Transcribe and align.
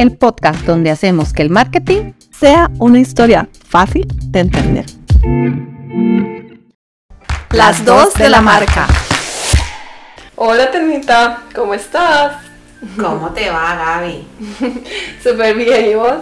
el 0.00 0.16
podcast 0.16 0.60
donde 0.62 0.90
hacemos 0.90 1.34
que 1.34 1.42
el 1.42 1.50
marketing 1.50 2.14
sea 2.30 2.70
una 2.78 2.98
historia 2.98 3.50
fácil 3.68 4.08
de 4.30 4.40
entender. 4.40 4.86
Las 7.50 7.84
dos 7.84 8.14
de 8.14 8.30
la 8.30 8.40
marca. 8.40 8.86
Hola 10.36 10.70
Tenita, 10.70 11.42
¿cómo 11.54 11.74
estás? 11.74 12.36
¿Cómo 12.98 13.28
te 13.32 13.50
va, 13.50 13.74
Gaby? 13.74 14.26
Súper 15.22 15.54
bien, 15.54 15.90
¿y 15.90 15.94
vos? 15.94 16.20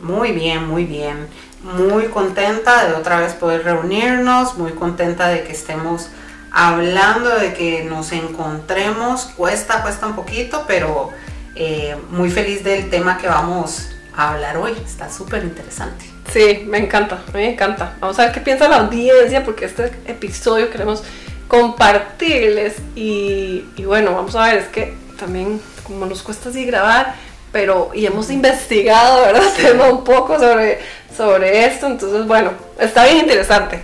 Muy 0.00 0.32
bien, 0.32 0.66
muy 0.66 0.86
bien. 0.86 1.28
Muy 1.62 2.06
contenta 2.06 2.86
de 2.86 2.94
otra 2.94 3.20
vez 3.20 3.34
poder 3.34 3.64
reunirnos, 3.64 4.56
muy 4.56 4.72
contenta 4.72 5.28
de 5.28 5.44
que 5.44 5.52
estemos 5.52 6.08
hablando, 6.50 7.36
de 7.38 7.52
que 7.52 7.84
nos 7.84 8.12
encontremos. 8.12 9.26
Cuesta, 9.36 9.82
cuesta 9.82 10.06
un 10.06 10.14
poquito, 10.14 10.64
pero 10.66 11.10
eh, 11.54 11.96
muy 12.10 12.30
feliz 12.30 12.64
del 12.64 12.90
tema 12.90 13.18
que 13.18 13.26
vamos 13.26 13.90
a 14.14 14.32
hablar 14.32 14.56
hoy. 14.56 14.72
Está 14.84 15.10
súper 15.10 15.44
interesante. 15.44 16.04
Sí, 16.32 16.64
me 16.66 16.78
encanta, 16.78 17.22
me 17.32 17.52
encanta. 17.52 17.96
Vamos 18.00 18.18
a 18.18 18.24
ver 18.24 18.32
qué 18.32 18.40
piensa 18.40 18.68
la 18.68 18.78
audiencia, 18.78 19.44
porque 19.44 19.66
este 19.66 19.92
episodio 20.06 20.70
queremos 20.70 21.02
compartirles. 21.48 22.76
Y, 22.94 23.64
bueno, 23.84 24.14
vamos 24.14 24.34
a 24.34 24.46
ver, 24.46 24.56
es 24.58 24.68
que 24.68 24.94
también 25.18 25.60
como 25.82 26.06
nos 26.06 26.22
cuesta 26.22 26.48
así 26.48 26.64
grabar, 26.64 27.14
pero 27.50 27.90
y 27.92 28.06
hemos 28.06 28.30
investigado, 28.30 29.22
¿verdad? 29.22 29.52
Tema 29.56 29.90
un 29.90 30.04
poco 30.04 30.38
sobre, 30.38 30.78
sobre 31.14 31.66
esto, 31.66 31.86
entonces 31.86 32.26
bueno, 32.26 32.52
está 32.78 33.04
bien 33.04 33.18
interesante. 33.18 33.82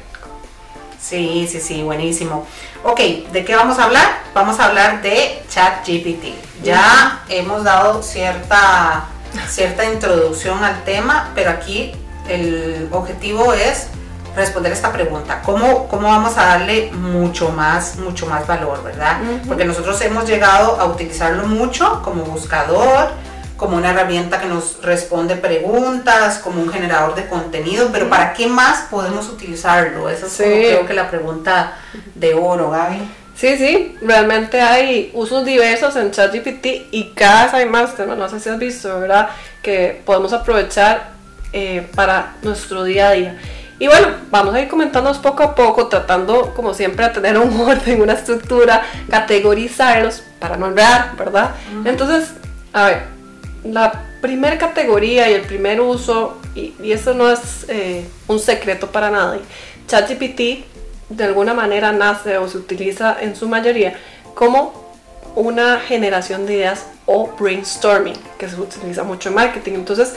Sí, 1.00 1.46
sí, 1.50 1.60
sí, 1.60 1.82
buenísimo. 1.82 2.46
Ok, 2.84 3.00
¿de 3.32 3.45
qué 3.45 3.56
vamos 3.56 3.78
a 3.78 3.84
hablar? 3.84 4.23
Vamos 4.34 4.60
a 4.60 4.66
hablar 4.66 5.02
de 5.02 5.42
ChatGPT. 5.48 6.62
Ya 6.62 7.23
hemos 7.28 7.64
dado 7.64 8.02
cierta, 8.02 9.06
cierta 9.48 9.84
introducción 9.84 10.62
al 10.62 10.84
tema, 10.84 11.30
pero 11.34 11.50
aquí 11.50 11.92
el 12.28 12.89
objetivo 12.92 13.52
es 13.52 13.89
responder 14.36 14.72
esta 14.72 14.92
pregunta. 14.92 15.42
¿Cómo, 15.44 15.89
cómo 15.89 16.08
vamos 16.08 16.39
a 16.39 16.47
darle 16.47 16.92
mucho 16.92 17.48
más, 17.50 17.97
mucho 17.97 18.27
más 18.27 18.47
valor, 18.47 18.84
verdad? 18.84 19.19
Porque 19.48 19.64
nosotros 19.64 20.00
hemos 20.02 20.27
llegado 20.27 20.80
a 20.80 20.84
utilizarlo 20.86 21.47
mucho 21.47 22.00
como 22.02 22.22
buscador, 22.22 23.11
como 23.59 23.77
una 23.77 23.91
herramienta 23.91 24.41
que 24.41 24.47
nos 24.47 24.81
responde 24.83 25.34
preguntas, 25.34 26.39
como 26.39 26.62
un 26.62 26.70
generador 26.70 27.17
de 27.17 27.27
contenido, 27.27 27.91
pero 27.92 28.09
¿para 28.09 28.33
qué 28.33 28.47
más 28.47 28.87
podemos 28.89 29.28
utilizarlo? 29.28 30.09
Esa 30.09 30.27
es 30.27 30.37
creo 30.37 30.87
que 30.87 30.95
la 30.95 31.11
pregunta 31.11 31.77
de 32.14 32.34
oro, 32.34 32.70
Gaby. 32.70 33.01
Sí, 33.34 33.56
sí, 33.59 33.97
realmente 34.01 34.61
hay 34.61 35.11
usos 35.12 35.45
diversos 35.45 35.97
en 35.97 36.12
ChatGPT 36.12 36.67
y 36.92 37.12
cada 37.17 37.45
vez 37.45 37.55
hay 37.55 37.67
más, 37.67 37.98
no 37.98 38.29
sé 38.29 38.39
si 38.39 38.48
has 38.48 38.59
visto, 38.59 39.01
¿verdad? 39.01 39.29
Que 39.61 40.01
podemos 40.05 40.33
aprovechar 40.33 41.11
eh, 41.53 41.89
para 41.97 42.36
nuestro 42.42 42.84
día 42.84 43.09
a 43.09 43.12
día. 43.12 43.39
Y 43.81 43.89
bueno, 43.89 44.09
vamos 44.31 44.55
a 44.55 44.61
ir 44.61 44.69
comentándonos 44.69 45.19
poco 45.19 45.42
a 45.42 45.55
poco, 45.56 45.89
tratando 45.89 46.55
como 46.55 46.75
siempre 46.75 47.05
a 47.05 47.12
tener 47.12 47.36
un 47.39 47.61
orden, 47.69 48.01
una 48.03 48.12
estructura, 48.12 48.83
categorizarlos 49.11 50.23
para 50.39 50.56
no 50.56 50.69
enredar, 50.69 51.17
¿verdad? 51.17 51.56
Entonces, 51.84 52.34
a 52.73 52.86
ver, 52.86 53.17
la 53.64 54.05
primera 54.20 54.59
categoría 54.59 55.31
y 55.31 55.34
el 55.34 55.42
primer 55.42 55.81
uso, 55.81 56.39
y, 56.55 56.75
eso 56.91 57.14
no 57.14 57.31
es 57.31 57.67
eh, 57.69 58.06
un 58.27 58.39
secreto 58.39 58.89
para 58.89 59.11
nadie, 59.11 59.41
ChatGPT 59.87 60.64
de 61.09 61.25
alguna 61.25 61.55
manera 61.55 61.92
nace 61.92 62.36
o 62.39 62.48
se 62.48 62.59
utiliza 62.59 63.17
en 63.20 63.34
su 63.34 63.48
mayoría 63.48 63.98
como 64.34 64.89
una 65.34 65.81
generación 65.81 66.47
de 66.47 66.55
ideas 66.55 66.86
o 67.06 67.31
brainstorming, 67.39 68.17
que 68.39 68.48
se 68.48 68.61
utiliza 68.61 69.05
mucho 69.05 69.31
en 69.31 69.36
marketing. 69.36 69.73
Entonces, 69.75 70.14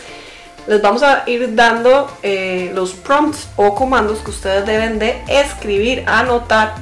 les 0.68 0.82
vamos 0.82 1.04
a 1.04 1.24
ir 1.28 1.56
dando 1.56 2.10
eh, 2.22 2.72
los 2.74 2.94
prompts 2.94 3.48
o 3.56 3.74
comandos 3.74 4.20
que 4.20 4.32
ustedes 4.32 4.66
deben 4.66 5.00
de 5.00 5.22
escribir, 5.28 6.04
anotar 6.08 6.76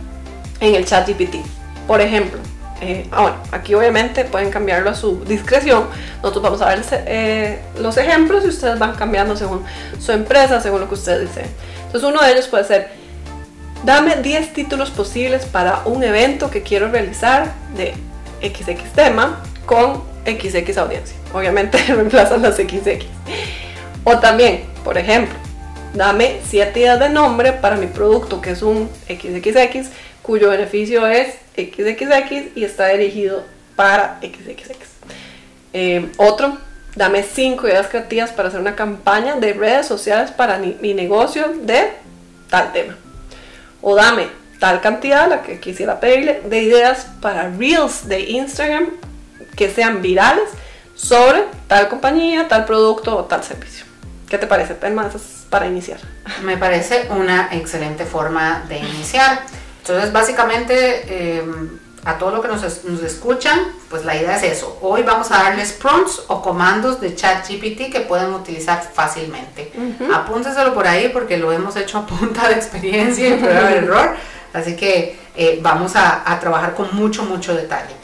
en 0.60 0.76
el 0.76 0.86
chat 0.86 1.08
GPT. 1.08 1.38
Por 1.88 2.02
ejemplo, 2.02 2.40
eh, 2.82 3.08
ah, 3.12 3.36
aquí 3.52 3.74
obviamente 3.74 4.24
pueden 4.26 4.52
cambiarlo 4.52 4.90
a 4.90 4.96
su 4.96 5.24
discreción. 5.26 5.86
Nosotros 6.18 6.44
vamos 6.44 6.62
a 6.62 6.68
ver 6.68 6.82
eh, 6.92 7.60
los 7.80 7.98
ejemplos 7.98 8.46
y 8.46 8.50
ustedes 8.50 8.80
van 8.80 8.96
cambiando 8.96 9.36
según 9.36 9.64
su 10.00 10.12
empresa, 10.12 10.62
según 10.62 10.82
lo 10.82 10.88
que 10.88 10.94
ustedes 10.94 11.28
dicen. 11.28 11.46
Entonces 11.86 12.10
uno 12.10 12.22
de 12.22 12.32
ellos 12.32 12.48
puede 12.48 12.64
ser, 12.64 12.90
dame 13.84 14.18
10 14.18 14.54
títulos 14.54 14.92
posibles 14.92 15.46
para 15.46 15.82
un 15.86 16.04
evento 16.04 16.50
que 16.50 16.64
quiero 16.64 16.90
realizar 16.90 17.52
de 17.76 17.94
XX 18.42 18.94
tema 18.94 19.42
con 19.66 20.04
XX 20.26 20.78
audiencia. 20.78 21.18
Obviamente 21.34 21.78
reemplazan 21.88 22.42
las 22.42 22.56
XX. 22.56 23.06
O 24.06 24.18
también, 24.20 24.64
por 24.84 24.98
ejemplo, 24.98 25.36
dame 25.94 26.40
7 26.48 26.80
ideas 26.80 27.00
de 27.00 27.10
nombre 27.10 27.54
para 27.54 27.76
mi 27.76 27.88
producto 27.88 28.42
que 28.42 28.52
es 28.52 28.62
un 28.62 28.90
XXX 29.08 29.90
cuyo 30.30 30.50
beneficio 30.50 31.08
es 31.08 31.38
XXX 31.56 32.56
y 32.56 32.64
está 32.64 32.90
dirigido 32.90 33.44
para 33.76 34.20
XXX. 34.22 34.78
Eh, 35.74 36.12
otro, 36.18 36.56
dame 36.96 37.24
5 37.24 37.68
ideas 37.68 37.88
creativas 37.88 38.30
para 38.30 38.50
hacer 38.50 38.62
una 38.62 38.76
campaña 38.76 39.38
de 39.38 39.54
redes 39.54 39.88
sociales 39.88 40.30
para 40.30 40.60
mi, 40.60 40.94
negocio 40.94 41.52
de 41.64 41.94
tal 42.48 42.72
tema. 42.74 42.96
O 43.82 43.96
dame 43.96 44.28
tal 44.60 44.82
cantidad, 44.82 45.28
la 45.28 45.42
que 45.42 45.60
quisiera 45.60 46.00
pedirle, 46.00 46.44
de 46.46 46.62
ideas 46.62 47.08
para 47.22 47.50
reels 47.50 48.08
de 48.08 48.20
Instagram 48.20 48.86
que 49.56 49.68
sean 49.72 50.04
virales 50.04 50.48
sobre 50.94 51.46
tal 51.66 51.90
compañía, 51.90 52.48
tal 52.48 52.66
producto 52.66 53.18
o 53.18 53.26
tal 53.26 53.44
servicio. 53.44 53.84
¿Qué 54.30 54.38
te 54.38 54.46
parece? 54.46 54.76
Temas 54.76 55.16
para 55.50 55.66
iniciar. 55.66 56.00
Me 56.44 56.56
parece 56.56 57.08
una 57.10 57.50
excelente 57.52 58.06
forma 58.06 58.64
de 58.70 58.78
iniciar. 58.78 59.40
Entonces, 59.90 60.14
básicamente, 60.14 61.04
eh, 61.08 61.44
a 62.06 62.18
todo 62.18 62.32
lo 62.32 62.42
que 62.42 62.48
nos, 62.48 62.64
escuchan, 62.64 63.60
pues 63.90 64.06
la 64.06 64.16
idea 64.16 64.38
es 64.38 64.44
eso. 64.44 64.78
Hoy 64.82 65.02
vamos 65.02 65.32
a 65.32 65.44
darles 65.44 65.74
prompts 65.74 66.22
o 66.28 66.42
comandos 66.42 67.02
de 67.02 67.16
chat 67.16 67.48
GPT 67.48 67.92
que 67.92 68.02
pueden 68.02 68.34
utilizar 68.34 68.88
fácilmente. 68.94 69.72
Apúntenselo 70.14 70.74
por 70.74 70.88
ahí 70.88 71.10
porque 71.10 71.38
lo 71.38 71.52
hemos 71.52 71.76
hecho 71.76 71.98
a 71.98 72.06
punta 72.06 72.48
de 72.48 72.56
experiencia 72.56 73.30
y 73.30 73.38
prueba 73.40 73.70
de 73.70 73.78
error. 73.78 74.16
Así 74.54 74.76
que 74.76 75.20
eh, 75.36 75.60
vamos 75.62 75.96
a, 75.96 76.38
trabajar 76.40 76.76
con 76.76 76.96
mucho, 76.96 77.24
mucho 77.24 77.56
detalle. 77.56 77.96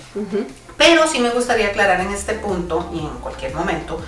Pero 0.77 1.07
sí 1.07 1.19
me 1.19 1.29
gustaría 1.29 1.67
aclarar 1.67 2.01
en 2.01 2.11
este 2.11 2.33
punto 2.33 2.89
y 2.93 2.99
en 2.99 3.19
cualquier 3.19 3.53
momento 3.53 4.01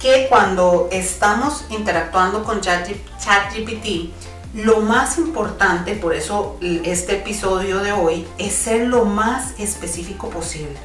que 0.00 0.26
cuando 0.28 0.88
estamos 0.90 1.64
interactuando 1.68 2.42
con 2.42 2.60
ChatGPT, 2.60 4.10
lo 4.54 4.80
más 4.80 5.18
importante, 5.18 5.94
por 5.94 6.14
eso 6.14 6.58
este 6.60 7.16
episodio 7.16 7.78
de 7.80 7.92
hoy, 7.92 8.26
es 8.38 8.52
ser 8.52 8.86
lo 8.88 9.04
más 9.04 9.54
específico 9.58 10.28
posible 10.28 10.76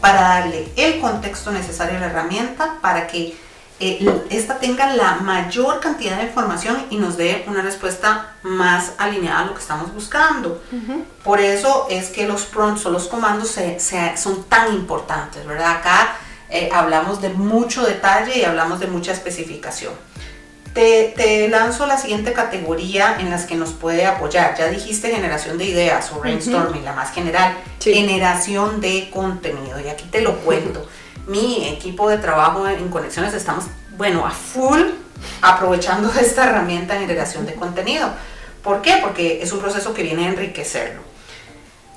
para 0.00 0.20
darle 0.20 0.68
el 0.76 1.00
contexto 1.00 1.52
necesario 1.52 1.96
a 1.96 2.00
la 2.00 2.06
herramienta 2.06 2.78
para 2.80 3.06
que 3.06 3.36
eh, 3.78 4.22
esta 4.30 4.58
tenga 4.58 4.94
la 4.94 5.16
mayor 5.16 5.80
cantidad 5.80 6.18
de 6.18 6.24
información 6.24 6.86
y 6.90 6.96
nos 6.96 7.16
dé 7.16 7.44
una 7.48 7.62
respuesta 7.62 8.34
más 8.42 8.92
alineada 8.98 9.40
a 9.40 9.44
lo 9.46 9.54
que 9.54 9.60
estamos 9.60 9.92
buscando. 9.92 10.62
Por 11.24 11.40
eso 11.40 11.86
es 11.90 12.10
que 12.10 12.26
los 12.26 12.42
prompts 12.42 12.86
o 12.86 12.90
los 12.90 13.08
comandos 13.08 13.56
son 14.16 14.44
tan 14.44 14.72
importantes, 14.72 15.44
¿verdad? 15.46 15.78
Acá 15.78 16.16
eh, 16.48 16.68
hablamos 16.72 17.20
de 17.20 17.30
mucho 17.30 17.84
detalle 17.84 18.38
y 18.38 18.44
hablamos 18.44 18.78
de 18.78 18.86
mucha 18.86 19.12
especificación. 19.12 19.92
Te, 20.74 21.48
lanzo 21.48 21.86
la 21.86 21.98
siguiente 21.98 22.32
categoría 22.32 23.16
en 23.18 23.30
las 23.30 23.44
que 23.44 23.56
nos 23.56 23.72
puede 23.72 24.06
apoyar. 24.06 24.56
Ya 24.56 24.68
dijiste 24.68 25.10
generación 25.10 25.58
de 25.58 25.66
ideas 25.66 26.10
o 26.12 26.20
brainstorming, 26.20 26.84
la 26.84 26.92
más 26.92 27.12
general. 27.12 27.56
Generación 27.80 28.80
de 28.80 29.10
contenido. 29.10 29.78
Y 29.80 29.88
aquí 29.88 30.04
te 30.10 30.22
lo 30.22 30.38
cuento. 30.38 30.86
Mi 31.26 31.68
equipo 31.68 32.08
de 32.08 32.18
trabajo 32.18 32.66
en 32.66 32.88
Conexiones 32.88 33.34
estamos, 33.34 33.66
bueno, 33.96 34.26
a 34.26 34.30
full 34.30 34.80
aprovechando 35.40 36.10
esta 36.20 36.44
herramienta 36.44 36.94
de 36.94 37.00
generación 37.00 37.46
de 37.46 37.54
contenido. 37.54 38.08
¿Por 38.62 38.80
qué? 38.80 38.98
Porque 39.02 39.42
es 39.42 39.52
un 39.52 39.60
proceso 39.60 39.92
que 39.92 40.02
viene 40.02 40.26
a 40.26 40.28
enriquecerlo. 40.28 41.11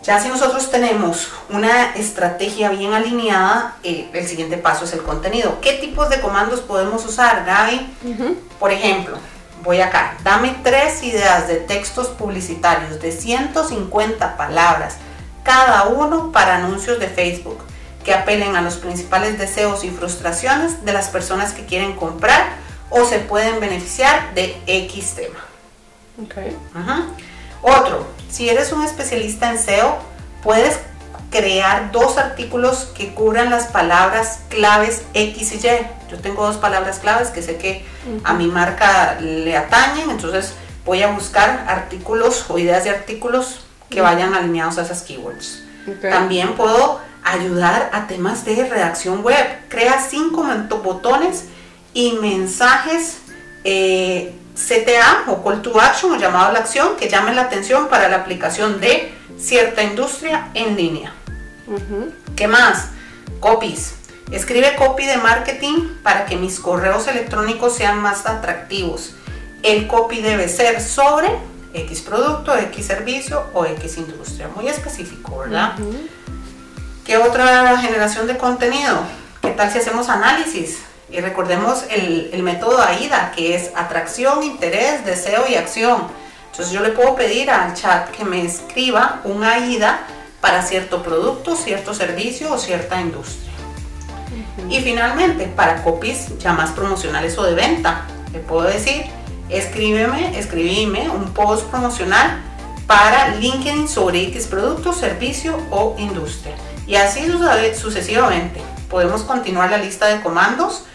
Ya 0.06 0.19
si 0.19 0.30
nosotros 0.30 0.69
tenemos 0.69 1.30
una 1.50 1.96
estrategia 1.96 2.69
bien 2.69 2.94
alineada, 2.94 3.75
eh, 3.81 4.07
el 4.13 4.28
siguiente 4.28 4.56
paso 4.56 4.86
es 4.86 4.94
el 4.94 5.02
contenido. 5.02 5.60
¿Qué 5.62 5.74
tipos 5.74 6.12
de 6.12 6.22
comandos 6.22 6.62
podemos 6.62 7.04
usar, 7.06 7.44
Gaby? 7.44 8.38
Por 8.60 8.72
ejemplo, 8.72 9.18
voy 9.63 9.81
acá, 9.81 10.16
dame 10.24 10.56
tres 10.63 11.02
ideas 11.02 11.48
de 11.48 11.56
textos 11.56 12.10
publicitarios 12.10 13.02
de 13.02 13.12
150 13.12 14.38
palabras, 14.38 14.98
cada 15.42 15.86
uno 15.86 16.31
para 16.31 16.58
anuncios 16.58 17.00
de 17.00 17.08
Facebook, 17.08 17.58
que 18.04 18.13
apelen 18.13 18.56
a 18.56 18.62
los 18.62 18.75
principales 18.75 19.40
deseos 19.40 19.84
y 19.84 19.90
frustraciones 19.90 20.86
de 20.86 20.94
las 20.94 21.10
personas 21.10 21.51
que 21.51 21.66
quieren 21.66 21.96
comprar 21.96 22.58
o 22.92 23.06
se 23.06 23.18
pueden 23.18 23.60
beneficiar 23.60 24.36
de 24.36 24.56
X 24.68 25.16
tema. 25.16 25.40
Okay. 26.28 26.56
Otro, 27.63 28.06
si 28.30 28.50
eres 28.50 28.72
un 28.72 28.83
especialista 28.83 29.51
en 29.51 29.60
SEO, 29.60 29.98
puedes 30.44 30.80
crear 31.30 31.92
dos 31.92 32.18
artículos 32.18 32.92
que 32.95 33.13
cubran 33.13 33.50
las 33.50 33.68
palabras 33.68 34.39
claves 34.50 35.04
X 35.13 35.54
y 35.54 35.68
Y. 35.68 35.88
Yo 36.10 36.19
tengo 36.19 36.45
dos 36.45 36.57
palabras 36.57 37.00
claves 37.00 37.30
que 37.30 37.42
sé 37.42 37.57
que 37.57 37.86
a 38.24 38.33
mi 38.33 38.48
marca 38.48 39.18
le 39.19 39.57
atañen, 39.57 40.10
entonces 40.10 40.54
voy 40.86 41.01
a 41.01 41.12
buscar 41.12 41.66
artículos 41.68 42.45
o 42.50 42.57
ideas 42.57 42.83
de 42.83 42.92
artículos 42.92 43.66
que 43.89 44.01
vayan 44.01 44.33
alineados 44.33 44.77
a 44.77 44.83
esas 44.83 45.01
keywords. 45.01 45.63
También 46.01 46.54
puedo 46.56 47.00
ayudar 47.24 47.89
a 47.92 48.07
temas 48.07 48.45
de 48.45 48.68
redacción 48.68 49.24
web. 49.24 49.45
Crea 49.68 50.00
cinco 50.01 50.45
botones 50.83 51.45
y 51.94 52.13
mensajes 52.13 53.18
eh, 53.63 54.33
CTA 54.56 55.25
o 55.28 55.44
Call 55.44 55.62
to 55.62 55.80
Action 55.80 56.13
o 56.13 56.16
llamado 56.18 56.48
a 56.48 56.52
la 56.54 56.60
acción 56.60 56.96
que 56.96 57.10
llamen 57.10 57.36
la 57.36 57.44
atención 57.44 57.88
para 57.88 58.10
la 58.10 58.18
aplicación 58.18 58.80
de 58.80 59.13
cierta 59.38 59.84
industria 59.84 60.50
en 60.54 60.75
línea. 60.75 61.13
¿Qué 62.36 62.48
más? 62.48 62.90
Copies. 63.40 63.96
Escribe 64.31 64.75
copy 64.75 65.06
de 65.06 65.18
marketing 65.18 65.98
para 66.02 66.25
que 66.25 66.36
mis 66.36 66.60
correos 66.60 67.07
electrónicos 67.07 67.75
sean 67.75 68.02
más 68.02 68.25
atractivos. 68.25 69.13
El 69.62 69.88
copy 69.88 70.22
debe 70.22 70.48
ser 70.48 70.81
sobre 70.81 71.30
X 71.74 72.01
producto, 72.01 72.56
X 72.56 72.86
servicio 72.86 73.46
o 73.54 73.66
X 73.66 73.98
industria. 73.98 74.48
Muy 74.56 74.68
específico, 74.68 75.40
¿verdad? 75.40 75.74
¿Qué 77.06 77.18
otra 77.18 77.78
generación 77.78 78.25
de 78.25 78.38
contenido? 78.38 79.00
¿Qué 79.42 79.51
tal 79.51 79.69
si 79.72 79.78
hacemos 79.78 80.10
análisis? 80.10 80.80
Y 81.10 81.19
recordemos 81.19 81.84
el, 81.92 82.30
el 82.34 82.42
método 82.44 82.81
AIDA, 82.81 83.31
que 83.36 83.56
es 83.56 83.72
atracción, 83.75 84.44
interés, 84.44 85.06
deseo 85.06 85.46
y 85.48 85.56
acción. 85.56 86.07
Entonces 86.52 86.74
yo 86.74 86.81
le 86.81 86.90
puedo 86.90 87.16
pedir 87.16 87.52
al 87.52 87.74
chat 87.74 88.10
que 88.10 88.25
me 88.25 88.44
escriba 88.44 89.22
un 89.24 89.44
AIDA 89.44 90.00
para 90.42 90.62
cierto 90.63 91.04
producto, 91.04 91.56
cierto 91.56 91.94
servicio 91.94 92.52
o 92.54 92.57
cierta 92.57 93.00
industria. 93.00 93.52
Y 94.69 94.80
finalmente, 94.81 95.46
para 95.48 95.84
copies 95.84 96.38
ya 96.40 96.54
más 96.54 96.72
promocionales 96.72 97.38
o 97.38 97.44
de 97.44 97.54
venta, 97.54 98.06
le 98.34 98.40
puedo 98.40 98.63
decir, 98.63 99.06
escríbeme, 99.50 100.38
escribime 100.40 101.10
un 101.10 101.34
post 101.34 101.66
promocional 101.69 102.42
para 102.88 103.36
LinkedIn 103.36 103.88
sobre 103.88 104.24
X 104.24 104.48
producto, 104.48 104.94
servicio 104.94 105.58
o 105.72 105.96
industria. 106.00 106.56
Y 106.88 106.96
así 106.96 107.25
suce- 107.28 107.75
sucesivamente. 107.75 108.62
Podemos 108.90 109.24
continuar 109.24 109.69
la 109.72 109.78
lista 109.78 110.08
de 110.08 110.22
comandos 110.22 110.86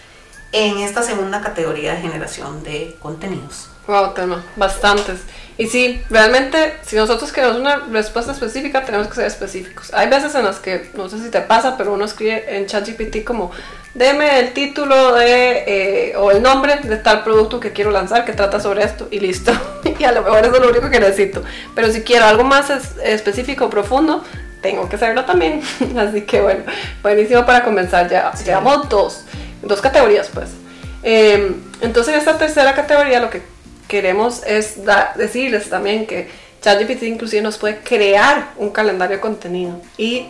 en 0.51 0.77
esta 0.79 1.01
segunda 1.03 1.41
categoría 1.41 1.93
de 1.95 2.01
generación 2.01 2.63
de 2.63 2.95
contenidos. 2.99 3.69
Wow, 3.87 4.13
tema, 4.13 4.43
bastantes. 4.55 5.21
Y 5.57 5.67
sí, 5.67 6.01
realmente, 6.09 6.77
si 6.85 6.95
nosotros 6.95 7.31
queremos 7.31 7.57
una 7.57 7.77
respuesta 7.91 8.31
específica, 8.31 8.83
tenemos 8.85 9.07
que 9.07 9.15
ser 9.15 9.25
específicos. 9.25 9.93
Hay 9.93 10.07
veces 10.09 10.33
en 10.35 10.45
las 10.45 10.57
que, 10.59 10.89
no 10.93 11.09
sé 11.09 11.19
si 11.19 11.29
te 11.29 11.41
pasa, 11.41 11.77
pero 11.77 11.93
uno 11.93 12.05
escribe 12.05 12.57
en 12.57 12.67
ChatGPT 12.67 13.23
como, 13.23 13.51
deme 13.93 14.39
el 14.39 14.53
título 14.53 15.13
de, 15.15 15.63
eh, 16.11 16.15
o 16.15 16.31
el 16.31 16.41
nombre 16.41 16.77
de 16.77 16.97
tal 16.97 17.23
producto 17.23 17.59
que 17.59 17.71
quiero 17.73 17.91
lanzar, 17.91 18.23
que 18.23 18.33
trata 18.33 18.59
sobre 18.59 18.83
esto, 18.83 19.07
y 19.11 19.19
listo. 19.19 19.51
y 19.99 20.03
a 20.03 20.11
lo 20.11 20.21
mejor 20.21 20.39
eso 20.45 20.55
es 20.55 20.61
lo 20.61 20.69
único 20.69 20.89
que 20.89 20.99
necesito. 20.99 21.43
Pero 21.75 21.91
si 21.91 22.01
quiero 22.01 22.25
algo 22.25 22.43
más 22.43 22.69
es- 22.69 22.97
específico 23.03 23.69
profundo, 23.69 24.23
tengo 24.61 24.87
que 24.89 24.97
saberlo 24.97 25.25
también. 25.25 25.61
Así 25.97 26.21
que 26.21 26.41
bueno, 26.41 26.63
buenísimo 27.01 27.45
para 27.45 27.63
comenzar. 27.63 28.09
Ya 28.09 28.31
Sí. 28.35 28.45
llevamos 28.45 28.87
dos, 28.89 29.25
dos 29.61 29.81
categorías 29.81 30.29
pues. 30.33 30.49
Eh, 31.03 31.55
entonces 31.81 32.13
en 32.13 32.19
esta 32.19 32.37
tercera 32.37 32.75
categoría 32.75 33.19
lo 33.19 33.29
que 33.29 33.41
queremos 33.87 34.43
es 34.45 34.79
decirles 35.15 35.69
también 35.69 36.05
que 36.05 36.29
ChatGPT 36.61 37.03
inclusive 37.03 37.41
nos 37.41 37.57
puede 37.57 37.79
crear 37.79 38.51
un 38.57 38.69
calendario 38.69 39.17
de 39.17 39.21
contenido. 39.21 39.81
Y 39.97 40.27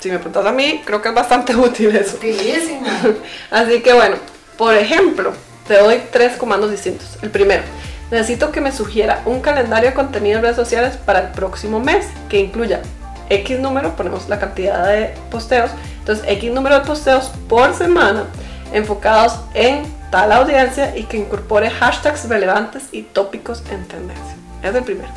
si 0.00 0.10
me 0.10 0.16
preguntas 0.18 0.44
a 0.44 0.52
mí, 0.52 0.82
creo 0.84 1.00
que 1.00 1.08
es 1.08 1.14
bastante 1.14 1.54
útil 1.56 1.94
eso. 1.94 2.16
Utilísimo. 2.16 2.86
Así 3.50 3.80
que 3.80 3.92
bueno, 3.92 4.16
por 4.58 4.74
ejemplo, 4.74 5.32
te 5.66 5.78
doy 5.78 6.02
tres 6.10 6.36
comandos 6.36 6.70
distintos. 6.70 7.16
El 7.22 7.30
primero, 7.30 7.62
necesito 8.10 8.50
que 8.50 8.60
me 8.60 8.72
sugiera 8.72 9.22
un 9.24 9.40
calendario 9.40 9.90
de 9.90 9.94
contenido 9.94 10.38
en 10.38 10.42
redes 10.42 10.56
sociales 10.56 10.96
para 10.96 11.20
el 11.20 11.28
próximo 11.28 11.78
mes 11.78 12.06
que 12.28 12.40
incluya 12.40 12.82
X 13.30 13.60
número, 13.60 13.96
ponemos 13.96 14.28
la 14.28 14.38
cantidad 14.38 14.86
de 14.86 15.14
posteos, 15.30 15.70
entonces 16.00 16.24
X 16.28 16.52
número 16.52 16.80
de 16.80 16.84
posteos 16.84 17.32
por 17.48 17.72
semana 17.74 18.26
enfocados 18.72 19.38
en 19.54 19.82
tal 20.10 20.32
audiencia 20.32 20.96
y 20.96 21.04
que 21.04 21.16
incorpore 21.16 21.70
hashtags 21.70 22.28
relevantes 22.28 22.84
y 22.92 23.02
tópicos 23.02 23.62
en 23.70 23.86
tendencia. 23.86 24.36
Es 24.62 24.74
el 24.74 24.84
primero. 24.84 25.10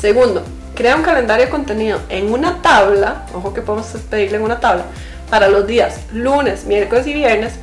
Segundo, 0.00 0.42
crea 0.74 0.96
un 0.96 1.02
calendario 1.02 1.46
de 1.46 1.50
contenido 1.50 2.00
en 2.08 2.32
una 2.32 2.62
tabla, 2.62 3.26
ojo 3.34 3.54
que 3.54 3.62
podemos 3.62 3.86
pedirle 4.10 4.38
en 4.38 4.42
una 4.42 4.60
tabla, 4.60 4.84
para 5.30 5.48
los 5.48 5.66
días 5.66 6.00
lunes, 6.12 6.64
miércoles 6.64 7.06
y 7.06 7.12
viernes, 7.12 7.54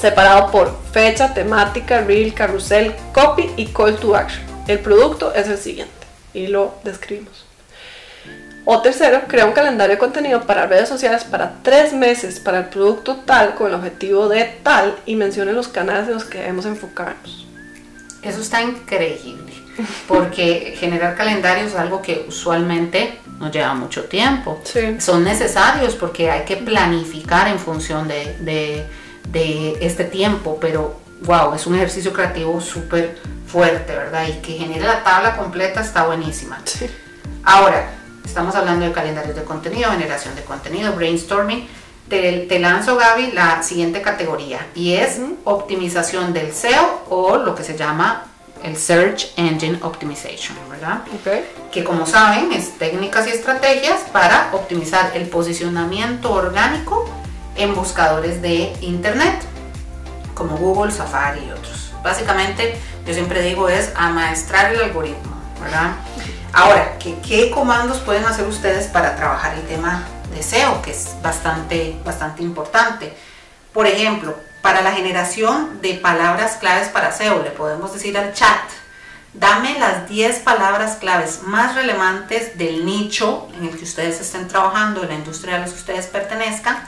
separado 0.00 0.50
por 0.50 0.76
fecha, 0.92 1.34
temática, 1.34 2.00
reel, 2.00 2.34
carrusel, 2.34 2.94
copy 3.12 3.50
y 3.56 3.66
call 3.66 3.96
to 3.96 4.14
action. 4.14 4.44
El 4.66 4.80
producto 4.80 5.34
es 5.34 5.48
el 5.48 5.58
siguiente 5.58 5.92
y 6.32 6.46
lo 6.48 6.74
describimos. 6.84 7.44
O 8.66 8.80
tercero, 8.80 9.22
crea 9.28 9.44
un 9.44 9.52
calendario 9.52 9.94
de 9.96 9.98
contenido 9.98 10.42
para 10.46 10.66
redes 10.66 10.88
sociales 10.88 11.24
para 11.24 11.56
tres 11.62 11.92
meses 11.92 12.40
para 12.40 12.58
el 12.60 12.64
producto 12.66 13.16
tal 13.26 13.54
con 13.54 13.68
el 13.68 13.74
objetivo 13.74 14.28
de 14.28 14.44
tal 14.62 14.96
y 15.04 15.16
mencione 15.16 15.52
los 15.52 15.68
canales 15.68 16.08
en 16.08 16.14
los 16.14 16.24
que 16.24 16.38
debemos 16.38 16.64
enfocarnos. 16.64 17.46
Eso 18.22 18.40
está 18.40 18.62
increíble, 18.62 19.52
porque 20.08 20.74
generar 20.80 21.14
calendarios 21.14 21.72
es 21.72 21.76
algo 21.76 22.00
que 22.00 22.24
usualmente 22.26 23.18
nos 23.38 23.52
lleva 23.52 23.74
mucho 23.74 24.04
tiempo. 24.04 24.58
Sí. 24.64 24.98
Son 24.98 25.22
necesarios 25.24 25.94
porque 25.94 26.30
hay 26.30 26.44
que 26.46 26.56
planificar 26.56 27.48
en 27.48 27.58
función 27.58 28.08
de, 28.08 28.34
de- 28.40 28.86
de 29.28 29.76
este 29.84 30.04
tiempo, 30.04 30.56
pero 30.58 31.00
wow, 31.22 31.54
es 31.54 31.66
un 31.66 31.74
ejercicio 31.74 32.12
creativo 32.14 32.58
súper 32.62 33.18
fuerte, 33.46 33.94
¿verdad? 33.94 34.26
Y 34.28 34.32
que 34.40 34.52
genere 34.54 34.84
la 34.86 35.02
tabla 35.04 35.36
completa 35.36 35.82
está 35.82 36.04
buenísima. 36.06 36.60
Sí. 36.64 36.86
Ahora, 37.42 37.90
estamos 38.24 38.54
hablando 38.54 38.86
de 38.86 38.92
calendarios 38.92 39.36
de 39.36 39.44
contenido, 39.44 39.90
generación 39.90 40.34
de 40.34 40.42
contenido, 40.42 40.92
brainstorming. 40.94 41.68
Te, 42.08 42.46
te 42.48 42.58
lanzo, 42.58 42.96
Gaby, 42.96 43.32
la 43.32 43.62
siguiente 43.62 44.02
categoría 44.02 44.66
y 44.74 44.94
es 44.94 45.20
optimización 45.44 46.32
del 46.32 46.52
SEO 46.52 47.04
o 47.08 47.36
lo 47.36 47.54
que 47.54 47.64
se 47.64 47.76
llama 47.76 48.26
el 48.62 48.76
Search 48.76 49.32
Engine 49.36 49.78
Optimization, 49.82 50.56
¿verdad? 50.70 51.02
Ok. 51.14 51.70
Que 51.70 51.84
como 51.84 52.06
saben 52.06 52.52
es 52.52 52.78
técnicas 52.78 53.26
y 53.26 53.30
estrategias 53.30 54.00
para 54.12 54.50
optimizar 54.52 55.12
el 55.14 55.28
posicionamiento 55.28 56.32
orgánico 56.32 57.08
en 57.56 57.74
buscadores 57.74 58.42
de 58.42 58.72
Internet, 58.80 59.42
como 60.34 60.56
Google, 60.56 60.92
Safari 60.92 61.44
y 61.46 61.50
otros. 61.52 61.92
Básicamente, 62.02 62.76
yo 63.06 63.14
siempre 63.14 63.42
digo 63.42 63.68
es 63.68 63.92
amaestrar 63.96 64.72
el 64.72 64.80
algoritmo, 64.80 65.36
¿verdad? 65.60 65.92
Ahora, 66.54 66.98
¿qué, 67.00 67.16
qué 67.26 67.50
comandos 67.50 67.98
pueden 67.98 68.24
hacer 68.26 68.46
ustedes 68.46 68.86
para 68.86 69.16
trabajar 69.16 69.54
el 69.54 69.66
tema 69.66 70.04
de 70.32 70.40
SEO, 70.40 70.82
que 70.82 70.92
es 70.92 71.16
bastante, 71.20 72.00
bastante 72.04 72.44
importante? 72.44 73.12
Por 73.72 73.88
ejemplo, 73.88 74.36
para 74.62 74.80
la 74.80 74.92
generación 74.92 75.82
de 75.82 75.94
palabras 75.94 76.58
claves 76.58 76.88
para 76.90 77.10
SEO, 77.10 77.42
le 77.42 77.50
podemos 77.50 77.92
decir 77.92 78.16
al 78.16 78.32
chat, 78.34 78.60
dame 79.32 79.76
las 79.80 80.08
10 80.08 80.38
palabras 80.38 80.94
claves 80.94 81.42
más 81.42 81.74
relevantes 81.74 82.56
del 82.56 82.86
nicho 82.86 83.48
en 83.56 83.64
el 83.64 83.76
que 83.76 83.82
ustedes 83.82 84.20
estén 84.20 84.46
trabajando, 84.46 85.00
de 85.00 85.08
la 85.08 85.14
industria 85.14 85.56
a 85.56 85.58
la 85.58 85.64
que 85.64 85.72
ustedes 85.72 86.06
pertenezcan, 86.06 86.78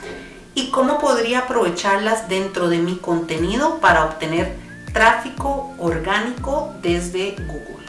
y 0.55 0.71
cómo 0.71 0.97
podría 0.97 1.39
aprovecharlas 1.39 2.29
dentro 2.29 2.69
de 2.69 2.77
mi 2.77 2.95
contenido 2.99 3.79
para 3.81 4.05
obtener 4.05 4.55
tráfico 4.93 5.75
orgánico 5.77 6.73
desde 6.81 7.35
Google. 7.47 7.86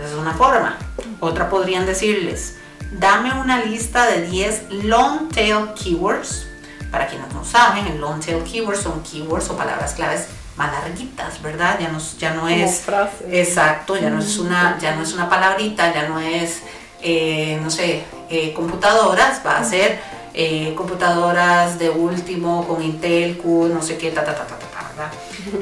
Esa 0.00 0.08
es 0.08 0.14
una 0.14 0.32
forma. 0.32 0.78
Otra 1.20 1.50
podrían 1.50 1.84
decirles, 1.84 2.56
dame 2.90 3.38
una 3.38 3.62
lista 3.62 4.06
de 4.06 4.22
10 4.22 4.72
long 4.84 5.28
tail 5.28 5.74
keywords. 5.74 6.46
Para 6.90 7.06
quienes 7.06 7.32
no 7.34 7.44
saben, 7.44 7.86
el 7.86 8.00
long 8.00 8.18
tail 8.18 8.42
keywords 8.42 8.80
son 8.80 9.02
keywords 9.02 9.50
o 9.50 9.56
palabras 9.56 9.92
claves 9.92 10.28
más 10.56 10.72
larguitas, 10.72 11.42
¿verdad? 11.42 11.78
Ya 11.78 11.88
no, 11.88 11.98
ya 12.18 12.32
no 12.32 12.48
es... 12.48 12.80
frase. 12.80 13.40
Exacto, 13.40 13.96
ya 13.96 14.08
no 14.08 14.20
es 14.20 14.38
una, 14.38 14.78
ya 14.80 14.96
no 14.96 15.02
es 15.02 15.12
una 15.12 15.28
palabrita, 15.28 15.92
ya 15.92 16.08
no 16.08 16.18
es, 16.18 16.62
eh, 17.02 17.58
no 17.62 17.70
sé, 17.70 18.02
eh, 18.30 18.54
computadoras, 18.54 19.42
va 19.46 19.58
a 19.58 19.64
ser 19.64 20.00
eh, 20.32 20.74
computadoras 20.76 21.78
de 21.78 21.90
último 21.90 22.66
con 22.66 22.82
Intel, 22.82 23.36
Q, 23.36 23.70
no 23.72 23.82
sé 23.82 23.98
qué, 23.98 24.10
ta, 24.10 24.24
ta, 24.24 24.34
ta, 24.34 24.46
ta, 24.46 24.58
ta, 24.58 24.66
ta, 24.66 24.88
¿verdad? 24.88 25.12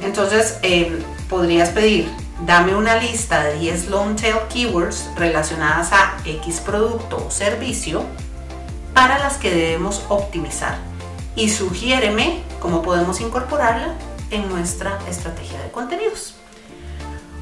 Entonces, 0.06 0.58
podrías 1.28 1.70
pedir, 1.70 2.08
dame 2.46 2.74
una 2.74 2.96
lista 2.96 3.42
de 3.44 3.58
10 3.58 3.88
long 3.88 4.16
tail 4.16 4.36
keywords 4.52 5.10
relacionadas 5.16 5.92
a 5.92 6.16
X 6.24 6.60
producto 6.60 7.24
o 7.26 7.30
servicio 7.30 8.04
para 8.94 9.18
las 9.18 9.36
que 9.36 9.50
debemos 9.50 10.04
optimizar 10.08 10.78
y 11.34 11.48
sugiéreme 11.48 12.42
cómo 12.60 12.82
podemos 12.82 13.20
incorporarla 13.20 13.94
en 14.30 14.48
nuestra 14.48 14.98
estrategia 15.08 15.60
de 15.62 15.70
contenidos. 15.70 16.34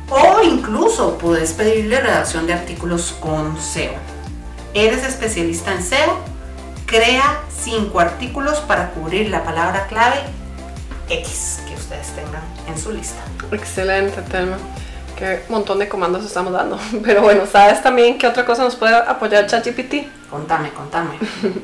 O 0.09 0.43
incluso 0.43 1.19
puedes 1.19 1.53
pedirle 1.53 2.01
redacción 2.01 2.47
de 2.47 2.53
artículos 2.53 3.17
con 3.21 3.61
SEO. 3.61 3.95
¿Eres 4.75 5.05
especialista 5.05 5.73
en 5.73 5.83
SEO? 5.83 6.19
Crea 6.87 7.41
cinco 7.51 7.99
artículos 7.99 8.61
para 8.61 8.91
cubrir 8.91 9.31
la 9.31 9.43
palabra 9.43 9.87
clave 9.89 10.21
X 11.09 11.61
que 11.67 11.75
ustedes 11.75 12.09
tengan 12.09 12.43
en 12.69 12.79
su 12.79 12.93
lista. 12.93 13.23
Excelente, 13.51 14.23
Telma. 14.23 14.59
Qué 15.19 15.41
montón 15.49 15.79
de 15.79 15.89
comandos 15.89 16.25
estamos 16.25 16.53
dando. 16.53 16.79
Pero 17.05 17.23
bueno, 17.23 17.45
¿sabes 17.51 17.83
también 17.83 18.19
qué 18.19 18.27
otra 18.27 18.45
cosa 18.45 18.65
nos 18.65 18.77
puede 18.77 18.95
apoyar 18.95 19.47
ChatGPT? 19.47 20.29
Contame, 20.31 20.71
contame. 20.71 21.17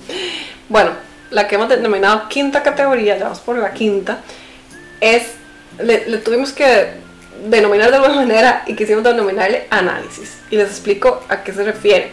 bueno, 0.68 0.90
la 1.30 1.46
que 1.46 1.56
hemos 1.56 1.68
denominado 1.68 2.28
quinta 2.28 2.62
categoría, 2.62 3.16
ya 3.16 3.24
vamos 3.24 3.40
por 3.40 3.58
la 3.58 3.72
quinta, 3.72 4.20
es, 5.00 5.34
le, 5.78 6.08
le 6.08 6.18
tuvimos 6.18 6.52
que 6.52 7.02
denominar 7.46 7.90
de 7.90 7.96
alguna 7.96 8.14
manera 8.22 8.62
y 8.66 8.74
quisimos 8.74 9.04
denominarle 9.04 9.66
análisis. 9.70 10.38
Y 10.50 10.56
les 10.56 10.68
explico 10.68 11.22
a 11.28 11.42
qué 11.42 11.52
se 11.52 11.64
refiere. 11.64 12.12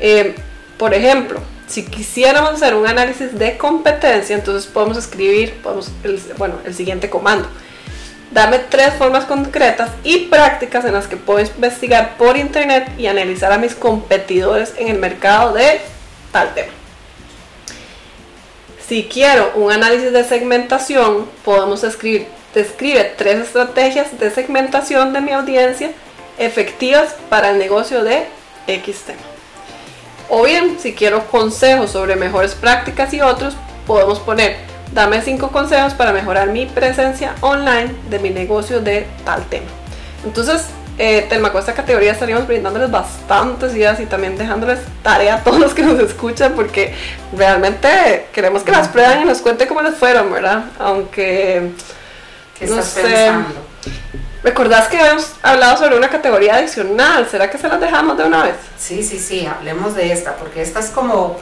Eh, 0.00 0.34
por 0.76 0.94
ejemplo, 0.94 1.40
si 1.66 1.84
quisiéramos 1.84 2.54
hacer 2.54 2.74
un 2.74 2.86
análisis 2.86 3.38
de 3.38 3.56
competencia, 3.56 4.36
entonces 4.36 4.70
podemos 4.70 4.96
escribir 4.96 5.54
podemos, 5.62 5.90
el, 6.04 6.20
bueno, 6.36 6.56
el 6.64 6.74
siguiente 6.74 7.10
comando. 7.10 7.48
Dame 8.30 8.58
tres 8.58 8.94
formas 8.94 9.24
concretas 9.24 9.90
y 10.04 10.26
prácticas 10.26 10.84
en 10.84 10.92
las 10.92 11.06
que 11.06 11.16
puedo 11.16 11.40
investigar 11.40 12.16
por 12.18 12.36
internet 12.36 12.90
y 12.98 13.06
analizar 13.06 13.52
a 13.52 13.58
mis 13.58 13.74
competidores 13.74 14.74
en 14.76 14.88
el 14.88 14.98
mercado 14.98 15.54
de 15.54 15.80
tal 16.30 16.52
tema. 16.54 16.72
Si 18.86 19.04
quiero 19.04 19.52
un 19.54 19.72
análisis 19.72 20.12
de 20.12 20.24
segmentación, 20.24 21.26
podemos 21.44 21.84
escribir, 21.84 22.26
describe 22.54 23.14
tres 23.16 23.38
estrategias 23.40 24.18
de 24.18 24.30
segmentación 24.30 25.12
de 25.12 25.20
mi 25.20 25.32
audiencia 25.32 25.90
efectivas 26.38 27.14
para 27.28 27.50
el 27.50 27.58
negocio 27.58 28.04
de 28.04 28.26
X 28.66 29.02
tema. 29.06 29.20
O 30.30 30.42
bien, 30.44 30.78
si 30.78 30.94
quiero 30.94 31.26
consejos 31.26 31.90
sobre 31.90 32.16
mejores 32.16 32.54
prácticas 32.54 33.12
y 33.14 33.20
otros, 33.20 33.56
podemos 33.86 34.20
poner, 34.20 34.56
dame 34.92 35.22
cinco 35.22 35.50
consejos 35.50 35.94
para 35.94 36.12
mejorar 36.12 36.48
mi 36.48 36.66
presencia 36.66 37.34
online 37.40 37.94
de 38.10 38.18
mi 38.18 38.30
negocio 38.30 38.80
de 38.80 39.06
tal 39.24 39.44
tema. 39.46 39.66
Entonces, 40.24 40.66
eh, 40.98 41.26
Telma, 41.28 41.52
con 41.52 41.60
esta 41.60 41.74
categoría 41.74 42.10
estaríamos 42.10 42.48
brindándoles 42.48 42.90
bastantes 42.90 43.74
ideas 43.74 44.00
y 44.00 44.06
también 44.06 44.36
dejándoles 44.36 44.80
tarea 45.02 45.36
a 45.36 45.44
todos 45.44 45.60
los 45.60 45.72
que 45.72 45.82
nos 45.82 45.98
escuchan 46.00 46.54
porque 46.54 46.92
realmente 47.36 48.26
queremos 48.32 48.62
que 48.64 48.72
las 48.72 48.88
prueban 48.88 49.22
y 49.22 49.24
nos 49.24 49.38
cuenten 49.38 49.68
cómo 49.68 49.82
les 49.82 49.94
fueron, 49.94 50.32
¿verdad? 50.32 50.64
Aunque... 50.78 51.70
¿Qué 52.58 52.66
no 52.66 52.80
estás 52.80 53.04
pensando? 53.04 53.68
¿Recordás 54.42 54.88
que 54.88 54.98
habíamos 54.98 55.32
hablado 55.42 55.76
sobre 55.76 55.96
una 55.96 56.08
categoría 56.08 56.56
adicional? 56.56 57.28
¿Será 57.28 57.50
que 57.50 57.58
se 57.58 57.68
las 57.68 57.80
dejamos 57.80 58.16
de 58.18 58.24
una 58.24 58.42
vez? 58.44 58.54
Sí, 58.76 59.02
sí, 59.02 59.18
sí, 59.18 59.46
hablemos 59.46 59.94
de 59.94 60.12
esta, 60.12 60.34
porque 60.36 60.62
esta 60.62 60.80
es 60.80 60.90
como 60.90 61.36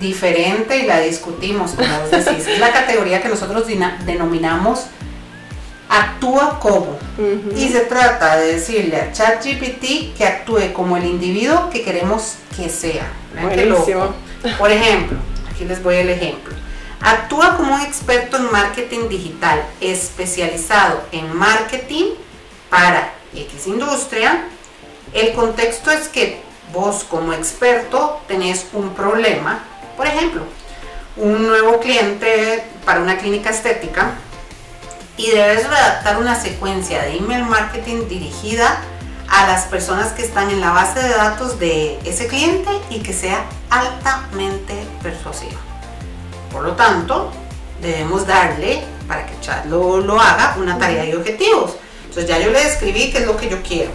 diferente 0.00 0.78
y 0.78 0.86
la 0.86 1.00
discutimos, 1.00 1.72
como 1.72 1.88
vos 2.00 2.10
decís. 2.10 2.46
es 2.46 2.58
la 2.58 2.72
categoría 2.72 3.22
que 3.22 3.28
nosotros 3.28 3.66
denominamos 4.04 4.86
actúa 5.88 6.58
como. 6.58 6.98
Y 7.54 7.68
se 7.68 7.80
trata 7.80 8.36
de 8.36 8.54
decirle 8.54 8.96
a 8.96 9.12
ChatGPT 9.12 10.16
que 10.16 10.24
actúe 10.24 10.72
como 10.72 10.96
el 10.96 11.04
individuo 11.04 11.68
que 11.70 11.82
queremos 11.82 12.36
que 12.56 12.68
sea. 12.68 13.12
Por 14.58 14.70
ejemplo, 14.70 15.18
aquí 15.50 15.64
les 15.64 15.82
voy 15.82 15.96
el 15.96 16.08
ejemplo. 16.08 16.54
Actúa 17.00 17.56
como 17.56 17.74
un 17.74 17.80
experto 17.80 18.36
en 18.36 18.50
marketing 18.50 19.08
digital, 19.08 19.62
especializado 19.80 21.02
en 21.10 21.34
marketing 21.34 22.12
para 22.70 23.12
X 23.34 23.66
industria, 23.66 24.44
el 25.12 25.32
contexto 25.34 25.90
es 25.90 26.08
que 26.08 26.40
vos 26.72 27.04
como 27.04 27.32
experto 27.32 28.20
tenés 28.28 28.66
un 28.72 28.94
problema, 28.94 29.64
por 30.02 30.10
ejemplo, 30.10 30.42
un 31.16 31.46
nuevo 31.46 31.78
cliente 31.78 32.64
para 32.84 33.00
una 33.00 33.18
clínica 33.18 33.50
estética 33.50 34.14
y 35.16 35.30
debes 35.30 35.62
redactar 35.68 36.18
una 36.18 36.34
secuencia 36.34 37.02
de 37.02 37.18
email 37.18 37.44
marketing 37.44 38.08
dirigida 38.08 38.80
a 39.28 39.46
las 39.46 39.66
personas 39.66 40.08
que 40.08 40.22
están 40.22 40.50
en 40.50 40.60
la 40.60 40.72
base 40.72 40.98
de 40.98 41.10
datos 41.10 41.60
de 41.60 42.00
ese 42.04 42.26
cliente 42.26 42.68
y 42.90 42.98
que 42.98 43.12
sea 43.12 43.44
altamente 43.70 44.74
persuasiva. 45.04 45.60
Por 46.50 46.64
lo 46.64 46.72
tanto, 46.72 47.30
debemos 47.80 48.26
darle, 48.26 48.82
para 49.06 49.24
que 49.24 49.38
Chat 49.40 49.66
lo, 49.66 50.00
lo 50.00 50.20
haga, 50.20 50.56
una 50.58 50.78
tarea 50.78 51.04
y 51.06 51.14
objetivos. 51.14 51.76
Entonces 52.08 52.26
ya 52.26 52.40
yo 52.40 52.50
le 52.50 52.60
escribí 52.60 53.12
qué 53.12 53.18
es 53.18 53.26
lo 53.26 53.36
que 53.36 53.48
yo 53.48 53.62
quiero. 53.62 53.92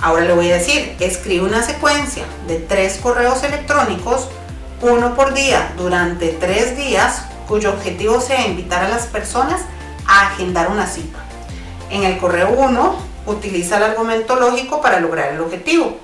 Ahora 0.00 0.24
le 0.24 0.32
voy 0.32 0.52
a 0.52 0.58
decir, 0.58 0.94
escribe 1.00 1.44
una 1.44 1.64
secuencia 1.64 2.24
de 2.46 2.60
tres 2.60 2.98
correos 3.02 3.42
electrónicos, 3.42 4.28
uno 4.80 5.14
por 5.14 5.34
día, 5.34 5.72
durante 5.76 6.28
tres 6.28 6.76
días, 6.76 7.22
cuyo 7.46 7.70
objetivo 7.70 8.20
sea 8.20 8.46
invitar 8.46 8.84
a 8.84 8.88
las 8.88 9.06
personas 9.06 9.62
a 10.06 10.28
agendar 10.28 10.70
una 10.70 10.86
cita. 10.86 11.18
En 11.90 12.04
el 12.04 12.18
correo 12.18 12.50
1, 12.50 12.96
utiliza 13.26 13.76
el 13.76 13.82
argumento 13.82 14.36
lógico 14.36 14.80
para 14.80 15.00
lograr 15.00 15.32
el 15.32 15.40
objetivo. 15.40 15.98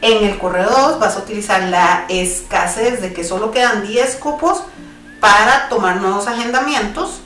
En 0.00 0.24
el 0.24 0.38
correo 0.38 0.68
2 0.70 1.00
vas 1.00 1.16
a 1.16 1.20
utilizar 1.20 1.62
la 1.62 2.04
escasez 2.08 3.00
de 3.00 3.12
que 3.12 3.24
solo 3.24 3.50
quedan 3.50 3.86
10 3.86 4.16
cupos 4.16 4.62
para 5.20 5.68
tomar 5.68 5.96
nuevos 5.96 6.28
agendamientos 6.28 7.22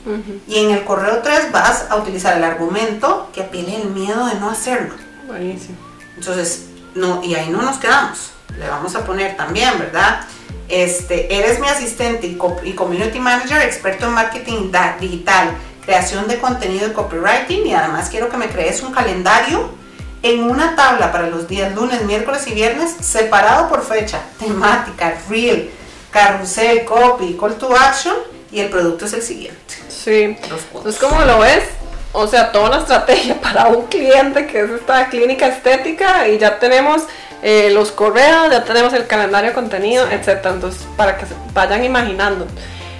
y 0.48 0.58
en 0.58 0.70
el 0.70 0.84
correo 0.84 1.18
3 1.18 1.52
vas 1.52 1.90
a 1.90 1.96
utilizar 1.96 2.38
el 2.38 2.44
argumento 2.44 3.28
que 3.34 3.42
apele 3.42 3.76
el 3.76 3.90
miedo 3.90 4.24
de 4.26 4.36
no 4.36 4.48
hacerlo. 4.48 4.94
Buenísimo. 5.26 5.76
Entonces, 6.16 6.66
no, 6.94 7.22
y 7.22 7.34
ahí 7.34 7.50
no 7.50 7.60
nos 7.60 7.76
quedamos. 7.76 8.30
Le 8.58 8.68
vamos 8.68 8.94
a 8.94 9.04
poner 9.04 9.36
también, 9.36 9.78
¿verdad? 9.78 10.20
Este, 10.72 11.36
eres 11.36 11.60
mi 11.60 11.68
asistente 11.68 12.26
y, 12.26 12.38
y 12.64 12.72
community 12.72 13.20
manager, 13.20 13.60
experto 13.60 14.06
en 14.06 14.12
marketing 14.12 14.72
digital, 14.98 15.50
creación 15.84 16.26
de 16.28 16.38
contenido 16.38 16.88
y 16.88 16.92
copywriting 16.92 17.66
y 17.66 17.74
además 17.74 18.08
quiero 18.08 18.30
que 18.30 18.38
me 18.38 18.48
crees 18.48 18.82
un 18.82 18.90
calendario 18.90 19.68
en 20.22 20.44
una 20.44 20.74
tabla 20.74 21.12
para 21.12 21.26
los 21.26 21.46
días 21.46 21.74
lunes, 21.74 22.04
miércoles 22.04 22.46
y 22.46 22.54
viernes 22.54 22.90
separado 23.02 23.68
por 23.68 23.84
fecha, 23.84 24.22
temática, 24.38 25.18
real, 25.28 25.68
carrusel, 26.10 26.86
copy, 26.86 27.36
call 27.38 27.56
to 27.56 27.76
action 27.76 28.14
y 28.50 28.60
el 28.60 28.70
producto 28.70 29.04
es 29.04 29.12
el 29.12 29.22
siguiente. 29.22 29.74
Sí. 29.90 30.36
Entonces, 30.42 30.98
como 30.98 31.20
lo 31.26 31.40
ves, 31.40 31.64
o 32.12 32.26
sea, 32.26 32.52
toda 32.52 32.68
una 32.68 32.78
estrategia 32.78 33.40
para 33.40 33.68
un 33.68 33.86
cliente 33.86 34.46
que 34.46 34.60
es 34.60 34.70
esta 34.70 35.08
clínica 35.08 35.48
estética 35.48 36.28
y 36.28 36.38
ya 36.38 36.58
tenemos 36.58 37.02
eh, 37.42 37.70
los 37.72 37.90
correos, 37.90 38.50
ya 38.50 38.64
tenemos 38.64 38.92
el 38.92 39.06
calendario 39.06 39.50
de 39.50 39.54
contenido, 39.54 40.06
etcétera. 40.10 40.54
Entonces, 40.54 40.86
para 40.96 41.16
que 41.16 41.26
se 41.26 41.34
vayan 41.52 41.84
imaginando. 41.84 42.46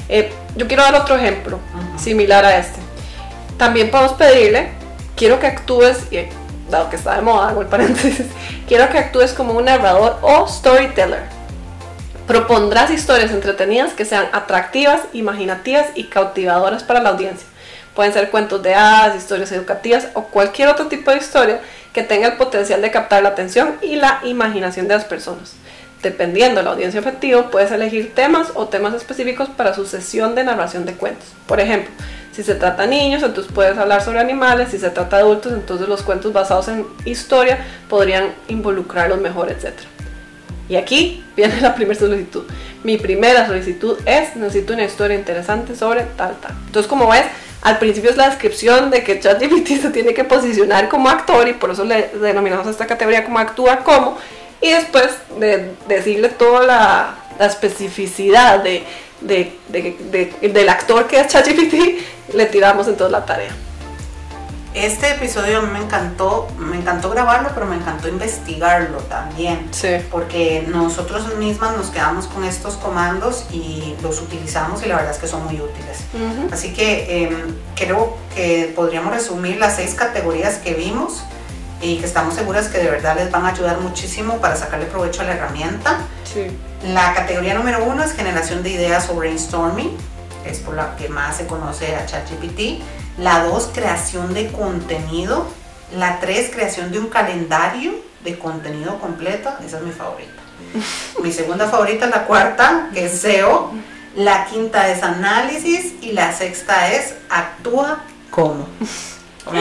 Eh, 0.09 0.33
yo 0.57 0.67
quiero 0.67 0.83
dar 0.83 0.95
otro 0.95 1.17
ejemplo 1.17 1.59
similar 1.97 2.45
a 2.45 2.59
este. 2.59 2.81
También 3.57 3.91
podemos 3.91 4.15
pedirle, 4.15 4.71
quiero 5.17 5.39
que 5.39 5.47
actúes, 5.47 5.99
y 6.11 6.27
dado 6.69 6.91
que 6.91 6.97
está 6.97 7.15
de 7.15 7.23
moda, 7.23 7.51
hago 7.51 7.63
el 7.63 7.69
paréntesis, 7.69 8.27
quiero 8.67 8.89
que 8.91 8.99
actúes 8.99 9.33
como 9.33 9.53
un 9.53 9.67
narrador 9.67 10.19
o 10.23 10.49
storyteller 10.49 11.43
Propondrás 12.27 12.91
historias 12.91 13.33
entretenidas 13.33 13.93
que 13.95 14.05
sean 14.05 14.27
atractivas, 14.33 15.03
imaginativas 15.13 15.89
y 15.95 16.05
cautivadoras 16.05 16.85
para 16.85 17.03
la 17.03 17.11
audiencia. 17.11 17.47
Pueden 17.95 18.13
ser 18.13 18.31
cuentos 18.31 18.63
de 18.63 18.75
hadas, 18.75 19.17
historias 19.17 19.53
educativas 19.53 20.09
o 20.15 20.25
cualquier 20.25 20.69
otro 20.69 20.87
tipo 20.87 21.11
de 21.11 21.19
historia 21.19 21.61
que 21.93 22.03
tenga 22.03 22.29
el 22.29 22.37
potencial 22.37 22.81
de 22.81 22.91
captar 22.91 23.23
la 23.23 23.31
atención 23.31 23.77
y 23.83 23.97
la 23.97 24.21
imaginación 24.25 24.89
de 24.89 24.95
las 24.95 25.05
personas. 25.05 25.55
Dependiendo 26.03 26.57
de 26.57 26.65
la 26.65 26.71
audiencia 26.71 27.01
objetivo, 27.01 27.51
puedes 27.51 27.71
elegir 27.71 28.15
temas 28.15 28.49
o 28.55 28.67
temas 28.67 28.95
específicos 28.95 29.49
para 29.51 29.75
su 29.75 29.87
sesión 29.87 30.35
de 30.35 30.43
narración 30.43 30.85
de 30.85 30.95
cuentos. 30.95 31.29
Por 31.47 31.61
ejemplo, 31.61 31.93
si 32.33 32.43
se 32.43 32.55
trata 32.55 32.83
de 32.83 32.89
niños, 32.89 33.23
entonces 33.23 33.53
puedes 33.53 33.77
hablar 33.77 34.03
sobre 34.03 34.19
animales, 34.19 34.71
si 34.71 34.79
se 34.79 34.91
trata 34.91 35.17
de 35.17 35.23
adultos, 35.23 35.53
entonces 35.53 35.87
los 35.87 36.03
cuentos 36.03 36.33
basados 36.33 36.67
en 36.69 36.87
historia 37.05 37.59
podrían 37.89 38.33
involucrarlos 38.49 39.21
mejor, 39.21 39.51
etc. 39.51 39.75
Y 40.69 40.77
aquí 40.77 41.23
viene 41.37 41.61
la 41.61 41.75
primera 41.75 42.01
solicitud. 42.01 42.45
Mi 42.83 42.97
primera 42.97 43.47
solicitud 43.47 43.99
es, 44.07 44.35
necesito 44.35 44.73
una 44.73 44.85
historia 44.85 45.17
interesante 45.17 45.77
sobre 45.77 46.03
tal, 46.17 46.35
tal. 46.41 46.53
Entonces, 46.67 46.89
como 46.89 47.09
ves, 47.09 47.27
al 47.63 47.79
principio 47.79 48.11
es 48.11 48.17
la 48.17 48.29
descripción 48.29 48.91
de 48.91 49.05
que 49.05 49.21
ChatGPT 49.21 49.81
se 49.81 49.91
tiene 49.91 50.15
que 50.15 50.25
posicionar 50.25 50.89
como 50.89 51.09
actor 51.09 51.49
y 51.49 51.53
por 51.53 51.71
eso 51.71 51.85
le 51.85 52.09
denominamos 52.09 52.67
a 52.67 52.71
esta 52.71 52.87
categoría 52.87 53.25
como 53.25 53.39
actúa 53.39 53.79
como. 53.79 54.19
Y 54.61 54.71
después 54.71 55.11
de 55.39 55.75
decirle 55.89 56.29
toda 56.29 56.63
la, 56.63 57.19
especificidad 57.41 58.63
de, 58.63 58.85
del 59.21 60.69
actor 60.69 61.07
que 61.07 61.21
es 61.21 61.29
ChatGPT, 61.29 62.35
le 62.35 62.47
tiramos 62.47 62.87
entonces 62.89 63.11
la 63.11 63.25
tarea. 63.25 63.51
Este 64.75 65.11
episodio 65.11 65.59
a 65.59 65.63
mí 65.63 65.69
me 65.71 65.81
encantó, 65.81 66.49
me 66.57 66.79
encantó 66.79 67.11
grabarlo, 67.11 67.51
pero 67.53 67.67
me 67.67 67.77
encantó 67.77 68.09
investigarlo 68.09 68.99
también. 69.01 69.69
Sí. 69.71 69.97
Porque 70.11 70.67
nosotros 70.67 71.37
mismas 71.37 71.77
nos 71.77 71.91
quedamos 71.91 72.27
con 72.27 72.45
estos 72.45 72.75
comandos 72.77 73.45
y 73.53 73.95
los 74.03 74.23
utilizamos 74.23 74.83
y 74.83 74.89
la 74.89 74.97
verdad 74.97 75.13
es 75.13 75.19
que 75.19 75.27
son 75.27 75.45
muy 75.45 75.61
útiles. 75.61 75.99
Así 76.51 76.73
que 76.73 77.25
em, 77.25 77.55
creo 77.77 78.17
que 78.35 78.73
podríamos 78.75 79.13
resumir 79.13 79.59
las 79.59 79.77
seis 79.77 79.95
categorías 79.95 80.57
que 80.57 80.73
vimos 80.73 81.23
y 81.83 81.97
que 81.99 82.07
estamos 82.07 82.35
seguras 82.35 82.69
que 82.69 82.79
de 82.79 82.89
verdad 82.89 83.17
les 83.17 83.31
van 83.31 83.45
a 83.45 83.49
ayudar 83.49 83.79
muchísimo 83.81 84.39
para 84.39 84.57
sacarle 84.57 84.87
provecho 84.87 85.21
a 85.21 85.25
la 85.25 85.33
herramienta. 85.33 85.99
Sí. 86.25 86.47
La 86.85 87.13
categoría 87.13 87.53
número 87.55 87.85
uno 87.85 88.03
es 88.03 88.13
generación 88.13 88.63
de 88.63 88.71
ideas 88.71 89.11
o 89.11 89.15
brainstorming, 89.15 89.91
es 90.47 90.61
por 90.61 90.75
la 90.75 90.97
que 90.97 91.11
más 91.11 91.37
se 91.37 91.47
conoce 91.47 91.95
a 91.95 92.07
ChatGPT. 92.07 92.83
La 93.19 93.45
dos, 93.45 93.71
creación 93.73 94.35
de 94.35 94.51
contenido. 94.53 95.47
La 95.97 96.21
tres, 96.21 96.51
creación 96.51 96.91
de 96.91 96.99
un 96.99 97.09
calendario 97.09 97.95
de 98.25 98.39
contenido 98.39 98.99
completo. 98.99 99.51
Esa 99.65 99.79
es 99.79 99.83
mi 99.83 99.93
favorita. 99.93 100.43
mi 101.23 101.33
segunda 101.33 101.69
favorita 101.69 102.07
es 102.07 102.11
la 102.11 102.25
cuarta, 102.25 102.89
que 102.95 103.07
es 103.07 103.21
SEO. 103.21 103.73
La 104.17 104.47
quinta 104.47 104.89
es 104.89 105.03
análisis 105.03 105.95
y 106.03 106.13
la 106.13 106.33
sexta 106.33 106.93
es 106.93 107.15
actúa 107.31 108.01
como. 108.31 108.69
¿Cómo? 109.45 109.61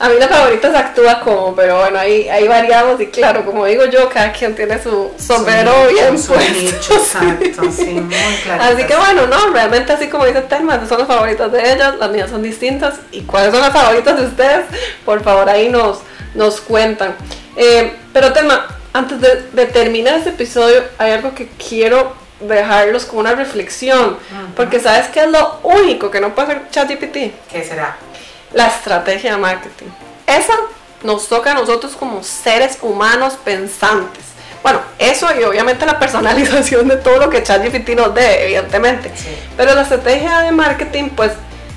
A 0.00 0.08
mí 0.08 0.16
la 0.18 0.26
favorita 0.26 0.68
es 0.68 0.74
actúa 0.74 1.20
como, 1.20 1.54
pero 1.54 1.78
bueno, 1.78 1.98
ahí, 2.00 2.28
ahí 2.28 2.48
variamos 2.48 3.00
y 3.00 3.06
claro, 3.06 3.44
como 3.44 3.64
digo 3.64 3.84
yo, 3.86 4.08
cada 4.08 4.32
quien 4.32 4.54
tiene 4.56 4.82
su 4.82 5.12
sombrero 5.16 5.72
Su 5.84 5.94
bien 5.94 6.18
su 6.18 6.32
puesto. 6.32 6.52
nicho, 6.52 6.94
exacto, 6.96 7.70
sí, 7.70 7.84
muy. 8.00 8.14
Así 8.60 8.84
que 8.84 8.96
bueno, 8.96 9.26
no, 9.28 9.50
realmente 9.50 9.92
así 9.92 10.08
como 10.08 10.26
dice 10.26 10.42
Telma, 10.42 10.84
son 10.88 10.98
las 10.98 11.06
favoritas 11.06 11.52
de 11.52 11.72
ellas, 11.72 11.94
las 11.96 12.10
mías 12.10 12.28
son 12.28 12.42
distintas. 12.42 12.96
¿Y 13.12 13.22
cuáles 13.22 13.52
son 13.52 13.60
las 13.60 13.72
favoritas 13.72 14.16
de 14.16 14.26
ustedes? 14.26 14.64
Por 15.04 15.22
favor, 15.22 15.48
ahí 15.48 15.68
nos, 15.68 15.98
nos 16.34 16.60
cuentan. 16.60 17.14
Eh, 17.56 17.94
pero 18.12 18.32
Telma, 18.32 18.66
antes 18.92 19.20
de, 19.20 19.42
de 19.52 19.66
terminar 19.66 20.16
este 20.16 20.30
episodio, 20.30 20.82
hay 20.98 21.12
algo 21.12 21.34
que 21.36 21.48
quiero 21.68 22.14
dejarlos 22.40 23.04
con 23.04 23.20
una 23.20 23.34
reflexión. 23.34 24.16
Porque 24.56 24.80
sabes 24.80 25.06
que 25.08 25.20
es 25.20 25.28
lo 25.30 25.60
único 25.62 26.10
que 26.10 26.20
no 26.20 26.34
puede 26.34 26.48
hacer 26.48 26.62
ChatGPT, 26.70 27.16
¿Qué 27.50 27.64
será? 27.64 27.96
La 28.54 28.68
estrategia 28.68 29.32
de 29.32 29.38
marketing. 29.38 29.86
Esa 30.26 30.54
nos 31.02 31.28
toca 31.28 31.50
a 31.50 31.54
nosotros 31.54 31.94
como 31.96 32.22
seres 32.22 32.78
humanos 32.80 33.34
pensantes. 33.44 34.22
Bueno, 34.62 34.80
eso 34.98 35.28
y 35.38 35.44
obviamente 35.44 35.84
la 35.84 35.98
personalización 35.98 36.88
de 36.88 36.96
todo 36.96 37.18
lo 37.18 37.28
que 37.28 37.42
ChatGPT 37.42 37.90
nos 37.90 38.14
dé, 38.14 38.44
evidentemente. 38.44 39.10
Sí. 39.14 39.28
Pero 39.56 39.74
la 39.74 39.82
estrategia 39.82 40.40
de 40.40 40.52
marketing, 40.52 41.10
pues 41.10 41.32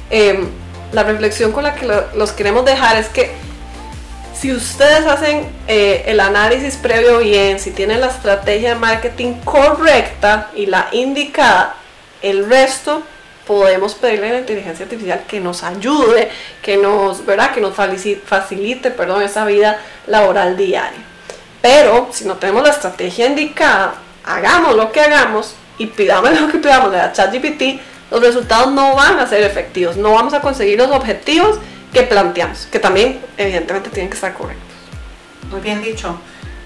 eh, 0.09 0.47
la 0.93 1.03
reflexión 1.03 1.51
con 1.51 1.63
la 1.63 1.75
que 1.75 1.85
lo- 1.85 2.07
los 2.15 2.31
queremos 2.31 2.63
dejar 2.63 2.95
es 2.95 3.07
que 3.09 3.31
si 4.39 4.53
ustedes 4.53 5.05
hacen 5.05 5.49
eh, 5.67 6.03
el 6.07 6.19
análisis 6.21 6.75
previo 6.77 7.17
bien, 7.19 7.59
si 7.59 7.71
tienen 7.71 7.99
la 7.99 8.07
estrategia 8.07 8.69
de 8.69 8.75
marketing 8.75 9.33
correcta 9.43 10.49
y 10.55 10.67
la 10.67 10.87
indicada, 10.93 11.75
el 12.21 12.47
resto 12.49 13.01
podemos 13.47 13.95
pedirle 13.95 14.29
a 14.29 14.33
la 14.33 14.39
inteligencia 14.39 14.83
artificial 14.83 15.23
que 15.27 15.39
nos 15.39 15.63
ayude, 15.63 16.29
que 16.61 16.77
nos, 16.77 17.25
¿verdad? 17.25 17.53
Que 17.53 17.61
nos 17.61 17.73
facilite, 17.73 18.91
perdón, 18.91 19.23
esa 19.23 19.45
vida 19.45 19.79
laboral 20.05 20.57
diaria. 20.57 20.99
Pero 21.61 22.09
si 22.11 22.25
no 22.25 22.35
tenemos 22.35 22.63
la 22.63 22.69
estrategia 22.69 23.25
indicada, 23.25 23.95
hagamos 24.25 24.75
lo 24.75 24.91
que 24.91 24.99
hagamos 24.99 25.55
y 25.77 25.87
pidamos 25.87 26.29
lo 26.41 26.51
que 26.51 26.57
pidamos 26.57 26.91
de 26.91 26.97
la 26.97 27.13
ChatGPT, 27.13 27.81
los 28.11 28.21
resultados 28.21 28.71
no 28.71 28.95
van 28.95 29.19
a 29.19 29.27
ser 29.27 29.43
efectivos, 29.43 29.97
no 29.97 30.11
vamos 30.11 30.33
a 30.33 30.41
conseguir 30.41 30.77
los 30.77 30.91
objetivos 30.91 31.59
que 31.93 32.03
planteamos, 32.03 32.67
que 32.71 32.79
también 32.79 33.19
evidentemente 33.37 33.89
tienen 33.89 34.09
que 34.09 34.15
estar 34.15 34.33
correctos. 34.33 34.65
Muy 35.49 35.61
bien 35.61 35.81
dicho. 35.81 36.19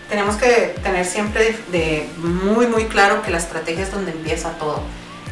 Tenemos 0.09 0.35
que 0.35 0.75
tener 0.83 1.05
siempre 1.05 1.57
de, 1.71 1.79
de 1.79 2.09
muy, 2.17 2.67
muy 2.67 2.85
claro 2.85 3.21
que 3.21 3.31
la 3.31 3.37
estrategia 3.37 3.83
es 3.83 3.91
donde 3.91 4.11
empieza 4.11 4.49
todo. 4.59 4.83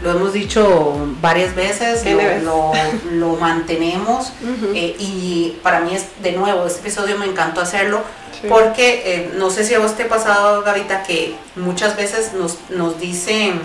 Lo 0.02 0.12
hemos 0.12 0.32
dicho 0.34 0.96
varias 1.22 1.56
veces, 1.56 2.04
lo, 2.06 2.72
lo- 2.72 2.72
lo 3.12 3.36
mantenemos 3.36 4.32
eh, 4.74 4.96
y 4.98 5.58
para 5.62 5.82
mí 5.82 5.94
es, 5.94 6.06
de 6.24 6.32
nuevo, 6.34 6.66
este 6.66 6.80
episodio 6.80 7.18
me 7.18 7.26
encantó 7.26 7.62
hacerlo 7.62 8.02
Sí. 8.42 8.48
porque 8.48 9.02
eh, 9.06 9.32
no 9.38 9.50
sé 9.50 9.66
si 9.66 9.74
a 9.74 9.80
vos 9.80 9.98
te 9.98 10.04
ha 10.04 10.08
pasado, 10.08 10.62
Gavita, 10.64 11.04
que 11.04 11.36
muchas 11.58 11.98
veces 11.98 12.32
nos, 12.34 12.58
nos 12.70 12.98
dicen 12.98 13.60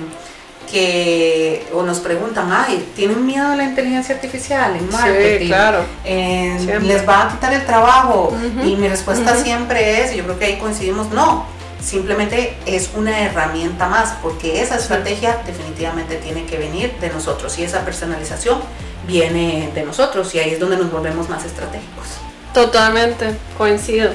que, 0.70 1.64
o 1.72 1.82
nos 1.82 2.00
preguntan, 2.00 2.50
ay, 2.52 2.84
¿tienen 2.96 3.24
miedo 3.24 3.46
a 3.52 3.56
la 3.56 3.64
inteligencia 3.64 4.14
artificial 4.16 4.74
en 4.76 4.90
marketing? 4.90 5.38
Sí, 5.42 5.46
claro. 5.46 5.78
Eh, 6.04 6.80
les 6.82 7.08
va 7.08 7.22
a 7.22 7.28
quitar 7.30 7.52
el 7.52 7.64
trabajo 7.66 8.36
y 8.64 8.74
mi 8.76 8.88
respuesta 8.88 9.36
siempre 9.36 10.02
es, 10.02 10.12
y 10.12 10.16
yo 10.16 10.24
creo 10.24 10.38
que 10.38 10.44
ahí 10.46 10.56
coincidimos, 10.58 11.08
no, 11.10 11.46
simplemente 11.84 12.56
es 12.66 12.90
una 12.96 13.20
herramienta 13.20 13.88
más, 13.88 14.14
porque 14.22 14.62
esa 14.62 14.76
estrategia 14.76 15.42
definitivamente 15.46 16.16
tiene 16.16 16.46
que 16.46 16.58
venir 16.58 16.92
de 17.00 17.10
nosotros 17.10 17.58
y 17.58 17.64
esa 17.64 17.84
personalización 17.84 18.60
viene 19.06 19.70
de 19.74 19.82
nosotros 19.84 20.34
y 20.34 20.38
ahí 20.38 20.50
es 20.50 20.60
donde 20.60 20.76
nos 20.76 20.90
volvemos 20.90 21.28
más 21.28 21.44
estratégicos. 21.44 22.06
Totalmente, 22.54 23.36
coincido. 23.58 24.10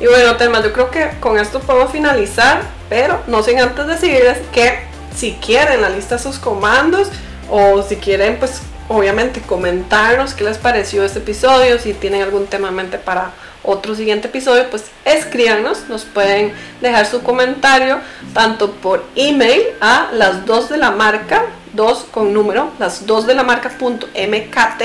Y 0.00 0.06
bueno, 0.06 0.36
Telma, 0.36 0.62
yo 0.62 0.72
creo 0.72 0.90
que 0.90 1.12
con 1.20 1.38
esto 1.38 1.60
podemos 1.60 1.90
finalizar, 1.90 2.60
pero 2.90 3.22
no 3.26 3.42
sin 3.42 3.58
antes 3.60 3.86
decirles 3.86 4.38
que 4.52 4.80
si 5.14 5.32
quieren 5.34 5.80
la 5.80 5.88
lista 5.88 6.16
de 6.16 6.22
sus 6.22 6.38
comandos 6.38 7.08
o 7.48 7.82
si 7.82 7.96
quieren, 7.96 8.38
pues 8.38 8.60
obviamente 8.88 9.40
comentarnos 9.40 10.34
qué 10.34 10.44
les 10.44 10.58
pareció 10.58 11.02
este 11.02 11.20
episodio, 11.20 11.78
si 11.78 11.94
tienen 11.94 12.22
algún 12.22 12.46
tema 12.46 12.68
en 12.68 12.74
mente 12.74 12.98
para 12.98 13.32
otro 13.66 13.94
siguiente 13.94 14.28
episodio, 14.28 14.70
pues 14.70 14.84
escríbanos, 15.04 15.88
nos 15.88 16.04
pueden 16.04 16.52
dejar 16.80 17.06
su 17.06 17.22
comentario 17.22 17.98
tanto 18.32 18.72
por 18.72 19.04
email 19.14 19.62
a 19.80 20.08
las 20.12 20.46
dos 20.46 20.68
de 20.68 20.78
la 20.78 20.90
marca, 20.90 21.46
dos 21.72 22.06
con 22.10 22.32
número, 22.32 22.70
las 22.78 23.06
dos 23.06 23.26
de 23.26 23.34
la 23.34 23.42
marca 23.42 23.70
punto 23.70 24.06
mkt 24.06 24.82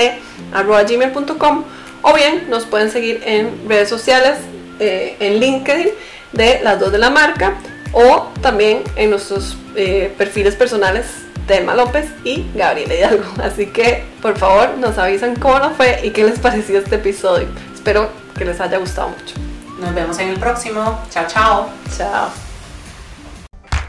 arroba 0.52 0.82
gmail.com 0.82 1.64
o 2.02 2.14
bien 2.14 2.50
nos 2.50 2.66
pueden 2.66 2.90
seguir 2.90 3.22
en 3.24 3.68
redes 3.68 3.88
sociales, 3.88 4.38
eh, 4.80 5.16
en 5.20 5.38
LinkedIn 5.38 5.88
de 6.32 6.60
las 6.62 6.80
dos 6.80 6.92
de 6.92 6.98
la 6.98 7.10
marca 7.10 7.54
o 7.92 8.28
también 8.40 8.82
en 8.96 9.10
nuestros 9.10 9.56
eh, 9.76 10.12
perfiles 10.18 10.56
personales 10.56 11.06
Telma 11.46 11.74
López 11.74 12.06
y 12.24 12.44
Gabriela 12.54 12.94
Hidalgo. 12.94 13.24
Así 13.42 13.66
que 13.66 14.04
por 14.20 14.36
favor 14.38 14.78
nos 14.78 14.98
avisan 14.98 15.36
cómo 15.36 15.58
nos 15.58 15.76
fue 15.76 16.00
y 16.02 16.10
qué 16.10 16.24
les 16.24 16.38
pareció 16.38 16.78
este 16.78 16.96
episodio. 16.96 17.48
Espero 17.82 18.10
que 18.38 18.44
les 18.44 18.60
haya 18.60 18.78
gustado 18.78 19.08
mucho. 19.08 19.34
Nos 19.80 19.92
vemos 19.92 20.16
en 20.20 20.28
el 20.28 20.38
próximo. 20.38 21.00
Chao, 21.10 21.26
chao. 21.26 21.68
Chao. 21.96 22.28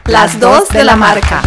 Las 0.06 0.40
dos 0.40 0.68
de 0.70 0.82
la 0.82 0.96
marca. 0.96 1.40